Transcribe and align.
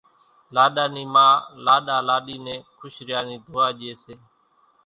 لاڏا 0.55 0.85
نِي 0.93 1.03
ما 1.13 1.27
لاڏا 1.65 1.97
لاڏِي 2.07 2.35
نين 2.45 2.61
خوش 2.79 2.95
ريا 3.07 3.19
نِي 3.27 3.35
دعا 3.51 3.67
ڄي 3.79 3.91
سي 4.03 4.13